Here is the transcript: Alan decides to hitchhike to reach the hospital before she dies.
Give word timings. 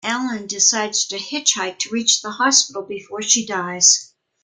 Alan 0.03 0.47
decides 0.47 1.05
to 1.05 1.17
hitchhike 1.19 1.77
to 1.77 1.91
reach 1.91 2.23
the 2.23 2.31
hospital 2.31 2.81
before 2.81 3.21
she 3.21 3.45
dies. 3.45 4.15